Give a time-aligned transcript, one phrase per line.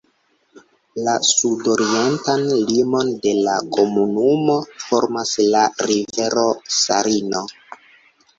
[1.07, 7.45] La sudorientan limon de la komunumo formas la rivero Sarino.